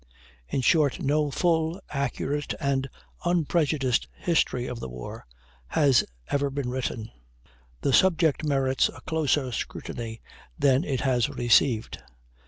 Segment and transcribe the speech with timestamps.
[0.49, 2.89] In short, no full, accurate, and
[3.23, 5.27] unprejudiced history of the war
[5.67, 7.11] has ever been written.
[7.81, 10.19] The subject merits a closer scrutiny
[10.57, 11.99] than it has received.